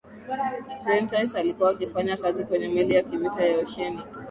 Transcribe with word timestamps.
prentice 0.83 1.37
alikuwa 1.39 1.69
akifanya 1.71 2.17
kazi 2.17 2.43
kwenye 2.43 2.67
meli 2.67 2.93
ya 2.95 3.03
kivita 3.03 3.45
ya 3.45 3.57
oceanic 3.59 4.05